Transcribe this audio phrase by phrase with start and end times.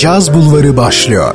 [0.00, 1.34] Caz Bulvarı başlıyor.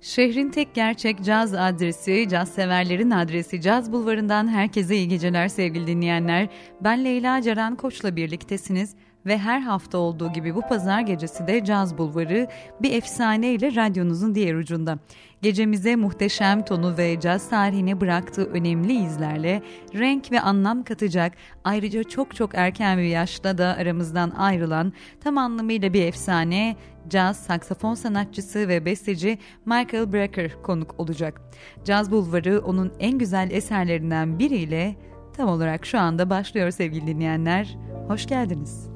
[0.00, 6.48] Şehrin tek gerçek caz adresi, caz severlerin adresi Caz Bulvarı'ndan herkese iyi geceler sevgili dinleyenler.
[6.80, 8.94] Ben Leyla Ceren Koç'la birliktesiniz
[9.26, 12.48] ve her hafta olduğu gibi bu pazar gecesi de Caz Bulvarı
[12.82, 14.98] bir efsane ile radyonuzun diğer ucunda.
[15.46, 19.62] Gecemize muhteşem tonu ve caz tarihine bıraktığı önemli izlerle
[19.94, 21.32] renk ve anlam katacak
[21.64, 26.76] ayrıca çok çok erken bir yaşta da aramızdan ayrılan tam anlamıyla bir efsane
[27.08, 31.40] caz saksafon sanatçısı ve besteci Michael Brecker konuk olacak.
[31.84, 34.96] Caz Bulvarı onun en güzel eserlerinden biriyle
[35.36, 37.76] tam olarak şu anda başlıyor sevgili dinleyenler.
[38.08, 38.95] Hoş geldiniz.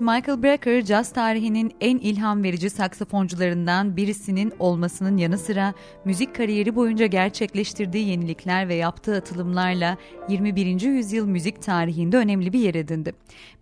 [0.00, 5.74] Michael Brecker, caz tarihinin en ilham verici saksafoncularından birisinin olmasının yanı sıra
[6.04, 9.96] müzik kariyeri boyunca gerçekleştirdiği yenilikler ve yaptığı atılımlarla
[10.28, 10.80] 21.
[10.80, 13.12] yüzyıl müzik tarihinde önemli bir yer edindi.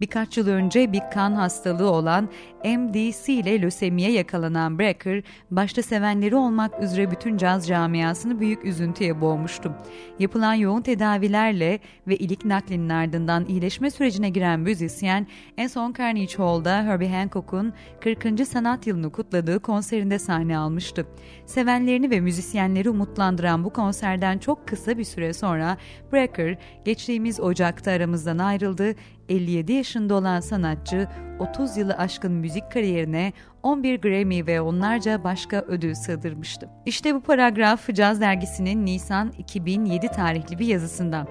[0.01, 2.29] Birkaç yıl önce bir kan hastalığı olan
[2.65, 9.73] MDC ile lösemiye yakalanan Brecker, başta sevenleri olmak üzere bütün caz camiasını büyük üzüntüye boğmuştu.
[10.19, 15.27] Yapılan yoğun tedavilerle ve ilik naklinin ardından iyileşme sürecine giren müzisyen
[15.57, 18.47] en son Carnegie Hall'da Herbie Hancock'un 40.
[18.49, 21.07] sanat yılını kutladığı konserinde sahne almıştı.
[21.47, 25.77] Sevenlerini ve müzisyenleri umutlandıran bu konserden çok kısa bir süre sonra
[26.13, 28.95] Brecker geçtiğimiz Ocak'ta aramızdan ayrıldı
[29.29, 35.95] 57 yaşında olan sanatçı 30 yılı aşkın müzik kariyerine 11 Grammy ve onlarca başka ödül
[35.95, 36.69] sığdırmıştı.
[36.87, 41.29] İşte bu paragraf Caz Dergisi'nin Nisan 2007 tarihli bir yazısından.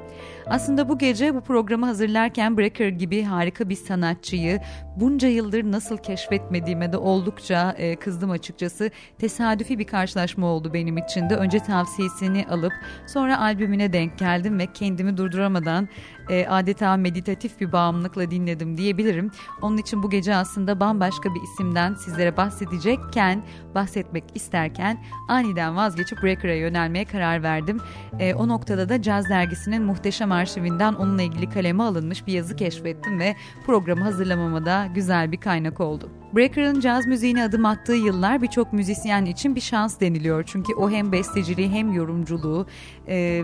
[0.47, 4.61] Aslında bu gece bu programı hazırlarken Brecker gibi harika bir sanatçıyı
[4.95, 8.91] bunca yıldır nasıl keşfetmediğime de oldukça e, kızdım açıkçası.
[9.19, 11.35] Tesadüfi bir karşılaşma oldu benim için de.
[11.35, 12.73] Önce tavsiyesini alıp
[13.07, 15.89] sonra albümüne denk geldim ve kendimi durduramadan
[16.29, 19.31] e, adeta meditatif bir bağımlılıkla dinledim diyebilirim.
[19.61, 23.43] Onun için bu gece aslında bambaşka bir isimden sizlere bahsedecekken,
[23.75, 27.81] bahsetmek isterken aniden vazgeçip Breaker'a yönelmeye karar verdim.
[28.19, 33.19] E, o noktada da Caz Dergisi'nin muhteşem arşivinden onunla ilgili kaleme alınmış bir yazı keşfettim
[33.19, 36.09] ve programı hazırlamama da güzel bir kaynak oldu.
[36.35, 40.43] Breaker'ın caz müziğine adım attığı yıllar birçok müzisyen için bir şans deniliyor.
[40.47, 42.67] Çünkü o hem besteciliği hem yorumculuğu
[43.07, 43.41] e,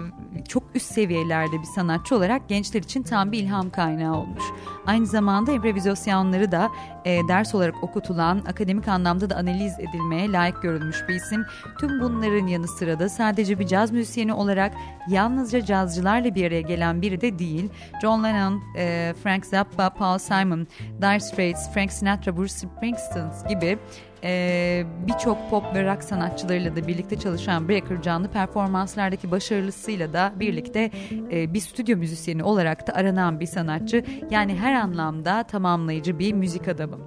[0.48, 4.44] çok üst seviyelerde bir sanatçı olarak gençler için tam bir ilham kaynağı olmuş.
[4.86, 6.70] Aynı zamanda improvizasyonları da
[7.06, 11.46] e, ders olarak okutulan, akademik anlamda da analiz edilmeye layık görülmüş bir isim.
[11.80, 14.74] Tüm bunların yanı sıra da sadece bir caz müzisyeni olarak
[15.08, 17.70] yalnızca cazcılarla bir araya gelen biri de değil.
[18.02, 20.68] John Lennon, e, Frank Zappa, Paul Simon,
[21.02, 23.78] Dire Straits, Frank Sinatra, Bruce Springsteen gibi
[24.24, 30.92] e, birçok pop ve rock sanatçılarıyla da birlikte çalışan Breaker canlı performanslardaki başarılısıyla da birlikte
[31.32, 34.06] e, bir stüdyo müzisyeni olarak da aranan bir sanatçı.
[34.32, 36.98] Yani her anlamda tamamlayıcı bir müzik adamı.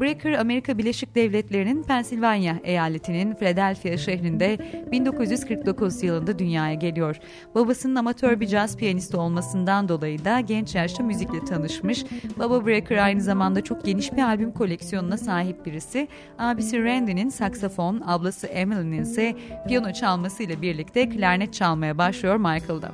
[0.00, 4.58] Breaker Amerika Birleşik Devletleri'nin Pensilvanya eyaletinin Philadelphia şehrinde
[4.92, 7.16] 1949 yılında dünyaya geliyor.
[7.54, 12.04] Babasının amatör bir caz piyanisti olmasından dolayı da genç yaşta müzikle tanışmış.
[12.38, 16.08] Baba Breaker aynı zamanda çok geniş bir albüm koleksiyonuna sahip birisi.
[16.38, 19.36] Abisi Randy'nin saksafon, ablası Emily'nin ise
[19.68, 22.92] piyano çalmasıyla birlikte klarnet çalmaya başlıyor Michael'da.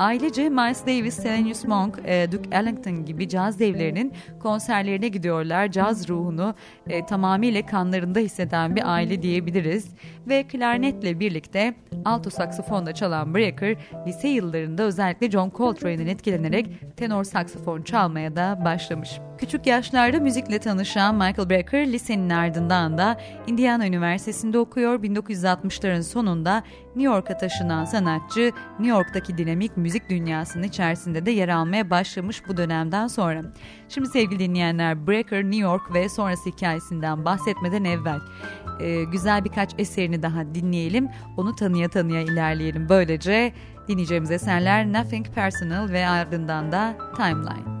[0.00, 5.70] Ailece Miles Davis, Thelonious Monk, e, Duke Ellington gibi caz devlerinin konserlerine gidiyorlar.
[5.70, 6.54] Caz ruhunu
[6.88, 9.88] e, tamamıyla kanlarında hisseden bir aile diyebiliriz.
[10.28, 13.76] Ve klarnetle birlikte alto saksafonda çalan Breaker,
[14.06, 19.20] lise yıllarında özellikle John Coltrane'in etkilenerek tenor saksafon çalmaya da başlamış.
[19.40, 25.02] Küçük yaşlarda müzikle tanışan Michael Brecker lisenin ardından da Indiana Üniversitesi'nde okuyor.
[25.02, 26.62] 1960'ların sonunda
[26.96, 32.56] New York'a taşınan sanatçı New York'taki dinamik müzik dünyasının içerisinde de yer almaya başlamış bu
[32.56, 33.42] dönemden sonra.
[33.88, 38.20] Şimdi sevgili dinleyenler Brecker New York ve sonrası hikayesinden bahsetmeden evvel
[38.80, 41.08] e, güzel birkaç eserini daha dinleyelim.
[41.36, 42.88] Onu tanıya tanıya ilerleyelim.
[42.88, 43.52] Böylece
[43.88, 47.80] dinleyeceğimiz eserler Nothing Personal ve ardından da Timeline.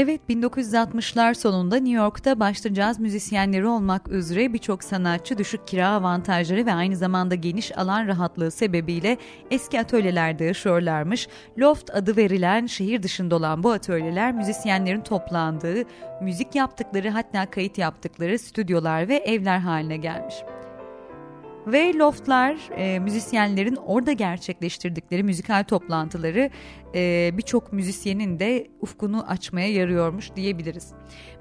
[0.00, 6.66] Evet 1960'lar sonunda New York'ta başta caz müzisyenleri olmak üzere birçok sanatçı düşük kira avantajları
[6.66, 9.16] ve aynı zamanda geniş alan rahatlığı sebebiyle
[9.50, 11.28] eski atölyelerde yaşıyorlarmış.
[11.58, 15.84] Loft adı verilen şehir dışında olan bu atölyeler müzisyenlerin toplandığı,
[16.22, 20.34] müzik yaptıkları hatta kayıt yaptıkları stüdyolar ve evler haline gelmiş.
[21.72, 26.50] Ve loftlar e, müzisyenlerin orada gerçekleştirdikleri müzikal toplantıları
[26.94, 30.92] e, birçok müzisyenin de ufkunu açmaya yarıyormuş diyebiliriz.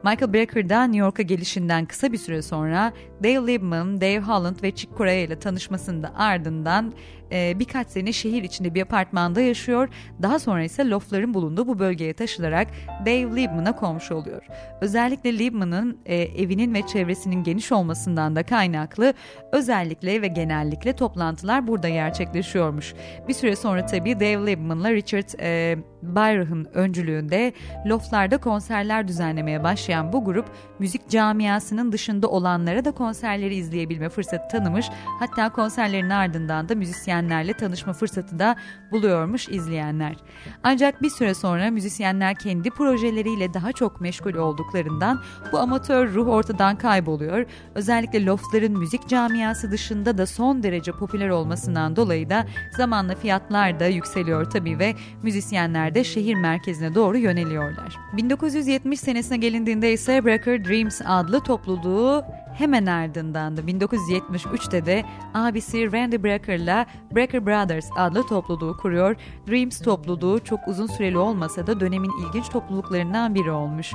[0.03, 4.97] Michael Brecker New York'a gelişinden kısa bir süre sonra Dave Liebman, Dave Holland ve Chick
[4.97, 6.93] Corea ile tanışmasında ardından
[7.31, 9.89] e, birkaç sene şehir içinde bir apartmanda yaşıyor.
[10.21, 12.67] Daha sonra ise loftların bulunduğu bu bölgeye taşılarak
[13.05, 14.45] Dave Liebman'a komşu oluyor.
[14.81, 19.13] Özellikle Liebman'ın e, evinin ve çevresinin geniş olmasından da kaynaklı
[19.51, 22.93] özellikle ve genellikle toplantılar burada gerçekleşiyormuş.
[23.27, 27.53] Bir süre sonra tabii Dave Liebman'la Richard e, Bayrah'ın öncülüğünde
[27.85, 30.45] loftlarda konserler düzenlemeye başlayan bu grup
[30.79, 34.89] müzik camiasının dışında olanlara da konserleri izleyebilme fırsatı tanımış.
[35.19, 38.55] Hatta konserlerin ardından da müzisyenlerle tanışma fırsatı da
[38.91, 40.15] buluyormuş izleyenler.
[40.63, 45.21] Ancak bir süre sonra müzisyenler kendi projeleriyle daha çok meşgul olduklarından
[45.51, 47.45] bu amatör ruh ortadan kayboluyor.
[47.75, 52.45] Özellikle loftların müzik camiası dışında da son derece popüler olmasından dolayı da
[52.77, 57.97] zamanla fiyatlar da yükseliyor tabii ve müzisyenler de şehir merkezine doğru yöneliyorlar.
[58.13, 62.23] 1970 senesine gelindiğinde ise Breaker Dreams adlı topluluğu
[62.57, 69.15] hemen ardından da 1973'te de abisi Randy Breaker'la Breaker Brothers adlı topluluğu kuruyor.
[69.47, 73.91] Dreams topluluğu çok uzun süreli olmasa da dönemin ilginç topluluklarından biri olmuş.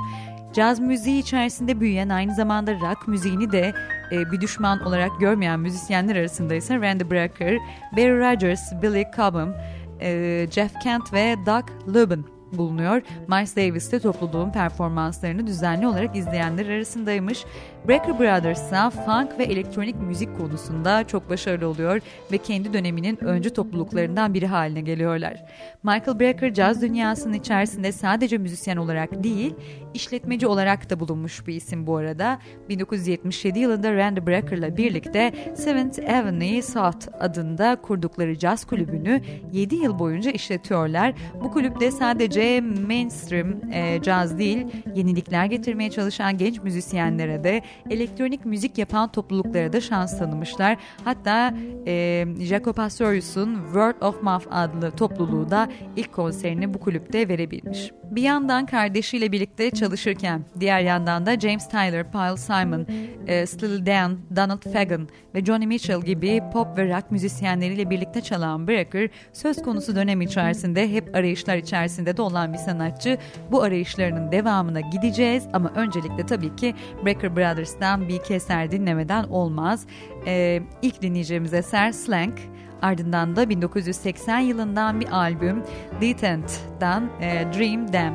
[0.53, 3.73] Caz müziği içerisinde büyüyen aynı zamanda rock müziğini de
[4.11, 7.57] e, bir düşman olarak görmeyen müzisyenler arasında ise Randy Brecker,
[7.91, 9.53] Barry Rogers, Billy Cobham,
[10.01, 12.25] e, Jeff Kent ve Doug Lubin
[12.57, 13.01] bulunuyor.
[13.27, 17.45] Miles Davis de topluluğun performanslarını düzenli olarak izleyenler arasındaymış.
[17.87, 23.49] Brecker Brothers ise funk ve elektronik müzik konusunda çok başarılı oluyor ve kendi döneminin öncü
[23.49, 25.43] topluluklarından biri haline geliyorlar.
[25.83, 29.55] Michael Brecker caz dünyasının içerisinde sadece müzisyen olarak değil,
[29.93, 32.39] işletmeci olarak da bulunmuş bir isim bu arada.
[32.69, 40.31] 1977 yılında Randy Brecker'la birlikte Seventh Avenue South adında kurdukları caz kulübünü 7 yıl boyunca
[40.31, 41.13] işletiyorlar.
[41.43, 48.77] Bu kulüpte sadece mainstream e, caz değil, yenilikler getirmeye çalışan genç müzisyenlere de elektronik müzik
[48.77, 50.77] yapan topluluklara da şans tanımışlar.
[51.03, 51.53] Hatta
[51.87, 57.91] e, Jaco Pastorius'un Word of Mouth adlı topluluğu da ilk konserini bu kulüpte verebilmiş.
[58.03, 62.87] Bir yandan kardeşiyle birlikte çalışırken diğer yandan da James Tyler, Paul Simon,
[63.27, 68.67] e, Steely Dan, Donald Fagen ve Johnny Mitchell gibi pop ve rock müzisyenleriyle birlikte çalan
[68.67, 73.17] Brecker söz konusu dönem içerisinde hep arayışlar içerisinde de olan bir sanatçı.
[73.51, 79.85] Bu arayışlarının devamına gideceğiz ama öncelikle tabii ki Brecker Brothers'tan bir keser dinlemeden olmaz.
[80.25, 82.33] E, ilk dinleyeceğimiz eser Slank.
[82.81, 85.63] Ardından da 1980 yılından bir albüm
[86.01, 88.13] Detent'dan e, Dream Them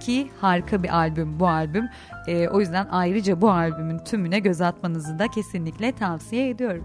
[0.00, 1.88] ki harika bir albüm bu albüm.
[2.26, 6.84] E, o yüzden ayrıca bu albümün tümüne göz atmanızı da kesinlikle tavsiye ediyorum.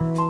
[0.00, 0.29] Müzik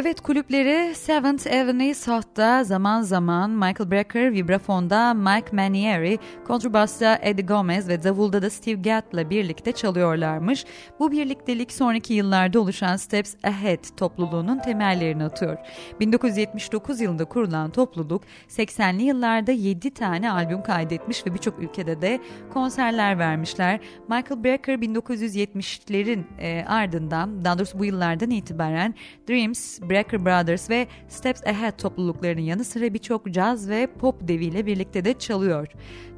[0.00, 7.88] Evet kulüpleri Seventh Avenue South'ta zaman zaman Michael Brecker, vibrafonda Mike Manieri, kontrbasta Eddie Gomez
[7.88, 10.64] ve davulda da Steve Gadd'la birlikte çalıyorlarmış.
[10.98, 15.58] Bu birliktelik sonraki yıllarda oluşan Steps Ahead topluluğunun temellerini atıyor.
[16.00, 22.20] 1979 yılında kurulan topluluk 80'li yıllarda 7 tane albüm kaydetmiş ve birçok ülkede de
[22.52, 23.80] konserler vermişler.
[24.08, 28.94] Michael Brecker 1970'lerin e, ardından daha doğrusu bu yıllardan itibaren
[29.28, 35.04] Dreams, Brecker Brothers ve Steps Ahead topluluklarının yanı sıra birçok caz ve pop deviyle birlikte
[35.04, 35.68] de çalıyor.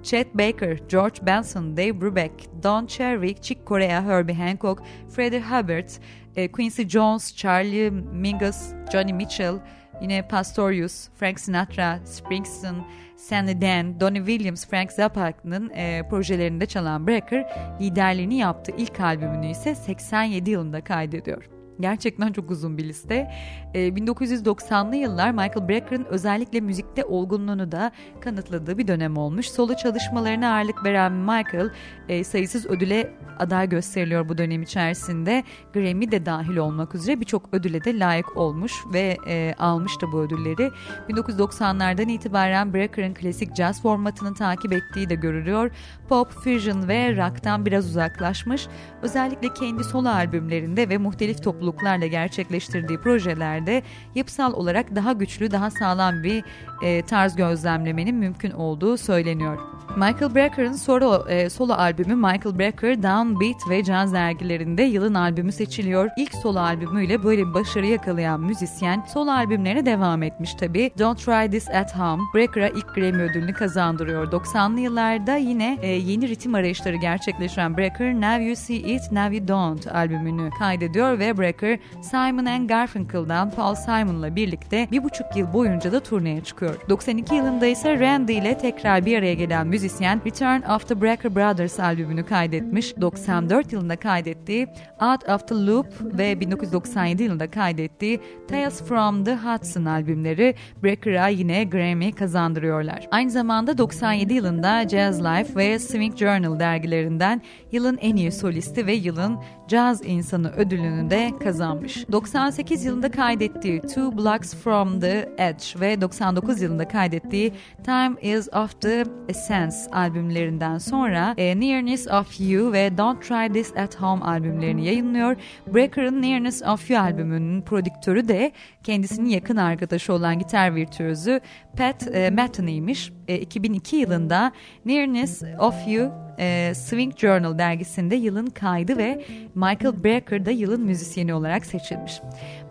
[0.03, 5.89] Chet Baker, George Benson, Dave Brubeck, Don Cherry, Chick Corea, Herbie Hancock, Freddie Hubbard,
[6.37, 9.55] e, Quincy Jones, Charlie Mingus, Johnny Mitchell,
[10.01, 12.85] yine Pastorius, Frank Sinatra, Springsteen,
[13.17, 19.75] Sandy Dan, Donny Williams, Frank Zappa'nın e, projelerinde çalan Brecker liderliğini yaptığı ilk albümünü ise
[19.75, 21.60] 87 yılında kaydediyor.
[21.81, 23.31] Gerçekten çok uzun bir liste.
[23.75, 29.51] E, ee, 1990'lı yıllar Michael Brecker'ın özellikle müzikte olgunluğunu da kanıtladığı bir dönem olmuş.
[29.51, 31.71] Solo çalışmalarına ağırlık veren Michael
[32.09, 35.45] e, sayısız ödüle aday gösteriliyor bu dönem içerisinde.
[35.73, 40.21] Grammy de dahil olmak üzere birçok ödüle de layık olmuş ve e, almış da bu
[40.21, 40.71] ödülleri.
[41.09, 45.71] 1990'lardan itibaren Brecker'ın klasik jazz formatını takip ettiği de görülüyor.
[46.09, 48.69] Pop, fusion ve rock'tan biraz uzaklaşmış.
[49.03, 53.83] Özellikle kendi solo albümlerinde ve muhtelif topluluklarla gerçekleştirdiği projelerde
[54.15, 56.45] yapısal olarak daha güçlü, daha sağlam bir
[56.83, 59.59] e, tarz gözlemlemenin mümkün olduğu söyleniyor.
[59.97, 66.11] Michael Brecker'ın solo, e, solo albümü Michael Brecker Downbeat ve Jazz dergilerinde yılın albümü seçiliyor.
[66.17, 70.91] İlk solo albümüyle böyle bir başarı yakalayan müzisyen solo albümlerine devam etmiş tabi.
[70.99, 74.33] Don't Try This At Home Brecker'a ilk Grammy ödülünü kazandırıyor.
[74.33, 79.49] 90'lı yıllarda yine e, yeni ritim arayışları gerçekleştiren Brecker Now You See It Now You
[79.49, 81.60] Don't albümünü kaydediyor ve Brecker
[82.03, 86.77] Simon and Garfunkel'dan Paul Simon'la birlikte bir buçuk yıl boyunca da turneye çıkıyor.
[86.89, 91.81] 92 yılında ise Randy ile tekrar bir araya gelen müzisyen Return of the Brecker Brothers
[91.81, 92.97] albümünü kaydetmiş.
[93.01, 94.67] 94 yılında kaydettiği
[95.01, 101.65] Out of the Loop ve 1997 yılında kaydettiği Tales from the Hudson albümleri Brecker'a yine
[101.65, 103.09] Grammy kazandırıyorlar.
[103.11, 107.43] Aynı zamanda 97 yılında Jazz Life ve Swing Journal dergilerinden
[107.73, 109.39] yılın en iyi solisti ve yılın
[109.71, 112.13] caz insanı ödülünü de kazanmış.
[112.13, 117.53] 98 yılında kaydettiği Two Blocks from the Edge ve 99 yılında kaydettiği
[117.85, 123.77] Time is of the Essence albümlerinden sonra e, Nearness of You ve Don't Try This
[123.77, 125.37] at Home albümlerini yayınlıyor.
[125.75, 128.53] Brecker'ın Nearness of You albümünün prodüktörü de
[128.83, 131.41] kendisinin yakın arkadaşı olan gitar virtüözü
[131.77, 133.13] Pat e, Metheny'miş.
[133.29, 134.53] E, 2002 yılında
[134.85, 139.25] Nearness of You e, Swing Journal dergisinde yılın kaydı ve
[139.55, 142.21] Michael Brecker da yılın müzisyeni olarak seçilmiş.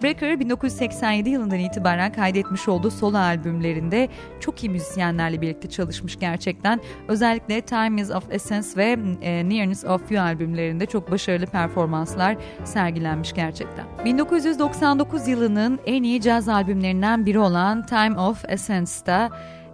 [0.03, 4.09] Brecker 1987 yılından itibaren kaydetmiş olduğu solo albümlerinde
[4.39, 6.79] çok iyi müzisyenlerle birlikte çalışmış gerçekten.
[7.07, 13.33] Özellikle Time is of Essence ve e, Nearness of You albümlerinde çok başarılı performanslar sergilenmiş
[13.33, 13.85] gerçekten.
[14.05, 19.29] 1999 yılının en iyi caz albümlerinden biri olan Time of Essence'da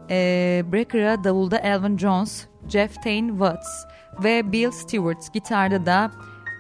[0.10, 3.86] e, Brecker'a davulda Elvin Jones, Jeff Tain Watts
[4.24, 6.12] ve Bill Stewart, gitarda da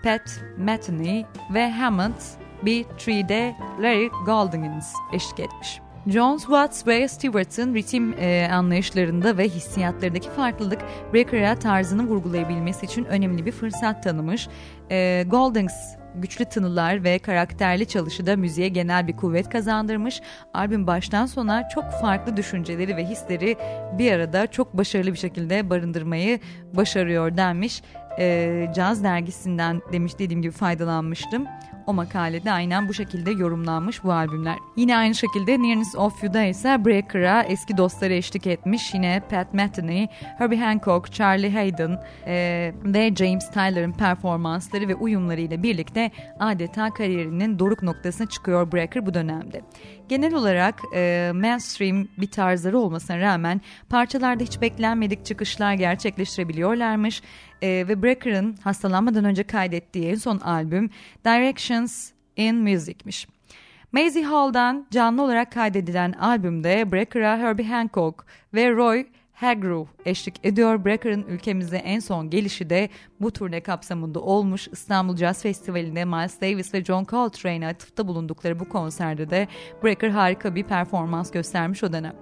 [0.04, 2.22] Pat Metheny ve Hammond
[2.64, 5.80] B3'de Larry Goldings eşlik etmiş.
[6.08, 10.80] Jones, Watts ve Stewart'ın ritim e, anlayışlarında ve hissiyatlarındaki farklılık
[11.14, 14.48] Brecker'a tarzını vurgulayabilmesi için önemli bir fırsat tanımış.
[14.92, 15.74] E, Goldings
[16.22, 20.22] güçlü tınılar ve karakterli çalışı da müziğe genel bir kuvvet kazandırmış.
[20.54, 23.58] Albüm baştan sona çok farklı düşünceleri ve hisleri
[23.98, 26.40] bir arada çok başarılı bir şekilde barındırmayı
[26.74, 27.82] başarıyor denmiş.
[28.20, 31.46] E, Caz dergisinden demiş dediğim gibi faydalanmıştım.
[31.88, 34.58] O makalede aynen bu şekilde yorumlanmış bu albümler.
[34.76, 38.94] Yine aynı şekilde Nearness of You'da ise Breaker'a eski dostları eşlik etmiş.
[38.94, 40.08] Yine Pat Metheny,
[40.38, 47.84] Herbie Hancock, Charlie Hayden e, ve James Tyler'ın performansları ve uyumlarıyla birlikte adeta kariyerinin doruk
[47.84, 49.62] noktasına çıkıyor Breaker bu dönemde.
[50.10, 57.22] Genel olarak e, mainstream bir tarzları olmasına rağmen parçalarda hiç beklenmedik çıkışlar gerçekleştirebiliyorlarmış
[57.62, 60.90] e, ve Brecker'ın hastalanmadan önce kaydettiği en son albüm
[61.26, 63.28] Directions in Music'miş.
[63.92, 70.86] Maisie Hall'dan canlı olarak kaydedilen albümde Brecker'a Herbie Hancock ve Roy Hagrow eşlik ediyor.
[70.86, 72.90] Brecker'ın ülkemize en son gelişi de
[73.20, 74.68] bu turne kapsamında olmuş.
[74.68, 79.48] İstanbul Jazz Festivali'nde Miles Davis ve John Coltrane'e atıfta bulundukları bu konserde de
[79.84, 82.16] Brecker harika bir performans göstermiş o dönem.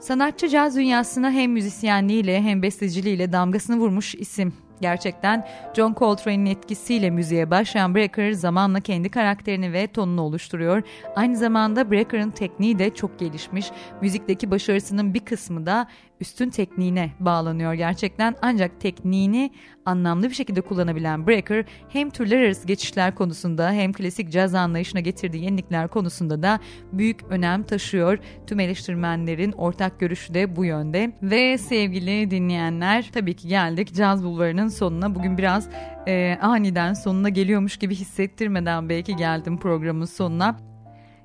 [0.00, 7.50] Sanatçı caz dünyasına hem müzisyenliğiyle hem besteciliğiyle damgasını vurmuş isim Gerçekten John Coltrane'in etkisiyle müziğe
[7.50, 10.82] başlayan Brecker zamanla kendi karakterini ve tonunu oluşturuyor.
[11.16, 13.70] Aynı zamanda Brecker'ın tekniği de çok gelişmiş.
[14.02, 15.88] Müzikteki başarısının bir kısmı da
[16.20, 18.36] üstün tekniğine bağlanıyor gerçekten.
[18.42, 19.50] Ancak tekniğini
[19.86, 25.44] anlamlı bir şekilde kullanabilen Brecker hem türler arası geçişler konusunda hem klasik caz anlayışına getirdiği
[25.44, 26.60] yenilikler konusunda da
[26.92, 28.18] büyük önem taşıyor.
[28.46, 31.12] Tüm eleştirmenlerin ortak görüşü de bu yönde.
[31.22, 35.14] Ve sevgili dinleyenler tabii ki geldik caz bulvarının sonuna.
[35.14, 35.68] Bugün biraz
[36.06, 40.69] e, aniden sonuna geliyormuş gibi hissettirmeden belki geldim programın sonuna.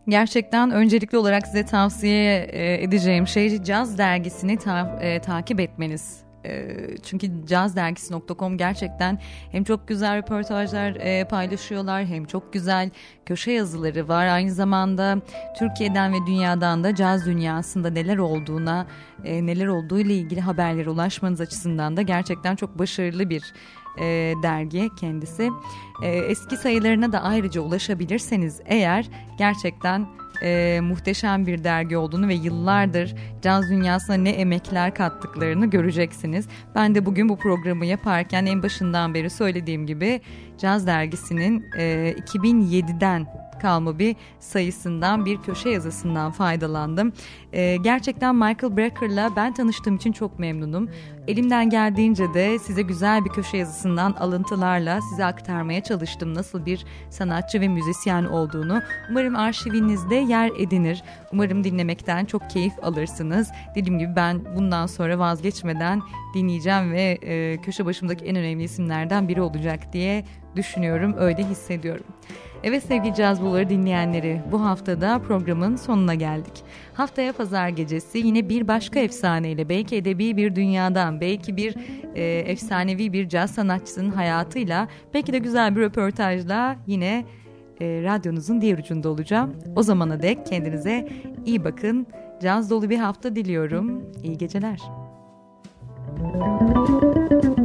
[0.07, 6.77] Gerçekten öncelikli olarak size tavsiye e, edeceğim şey Caz dergisini ta- e, takip etmeniz e,
[7.03, 9.19] çünkü cazdergisi.com gerçekten
[9.51, 12.89] hem çok güzel röportajlar e, paylaşıyorlar hem çok güzel
[13.25, 14.27] köşe yazıları var.
[14.27, 15.17] Aynı zamanda
[15.59, 18.87] Türkiye'den ve dünyadan da caz dünyasında neler olduğuna,
[19.23, 23.53] neler olduğu ile ilgili haberlere ulaşmanız açısından da gerçekten çok başarılı bir
[23.99, 25.49] e, dergi kendisi.
[26.01, 29.05] E, eski sayılarına da ayrıca ulaşabilirseniz eğer
[29.37, 30.07] gerçekten
[30.43, 36.47] e, muhteşem bir dergi olduğunu ve yıllardır caz dünyasına ne emekler kattıklarını göreceksiniz.
[36.75, 40.21] Ben de bugün bu programı yaparken en başından beri söylediğim gibi
[40.57, 43.27] Caz dergisinin e, 2007'den
[43.61, 47.13] kalma bir sayısından bir köşe yazısından faydalandım.
[47.55, 50.89] Ee, gerçekten Michael Brecker'la ben tanıştığım için çok memnunum.
[51.27, 57.61] Elimden geldiğince de size güzel bir köşe yazısından alıntılarla size aktarmaya çalıştım nasıl bir sanatçı
[57.61, 58.81] ve müzisyen olduğunu.
[59.09, 61.03] Umarım arşivinizde yer edinir.
[61.33, 63.51] Umarım dinlemekten çok keyif alırsınız.
[63.75, 66.01] Dediğim gibi ben bundan sonra vazgeçmeden
[66.33, 70.25] dinleyeceğim ve e, köşe başımdaki en önemli isimlerden biri olacak diye
[70.55, 71.15] düşünüyorum.
[71.17, 72.05] Öyle hissediyorum.
[72.63, 76.63] Evet sevgili Caz Bulvarı dinleyenleri bu haftada programın sonuna geldik.
[76.95, 81.75] Haftaya pazar gecesi yine bir başka efsaneyle belki edebi bir dünyadan belki bir
[82.15, 87.25] e, efsanevi bir caz sanatçısının hayatıyla belki de güzel bir röportajla yine
[87.81, 89.55] e, radyonuzun diğer ucunda olacağım.
[89.75, 91.07] O zamana dek kendinize
[91.45, 92.07] iyi bakın.
[92.41, 94.03] Caz dolu bir hafta diliyorum.
[94.23, 94.79] İyi geceler.
[96.23, 97.64] Müzik